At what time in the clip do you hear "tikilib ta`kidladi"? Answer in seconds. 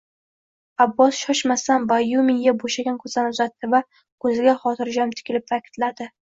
5.21-6.11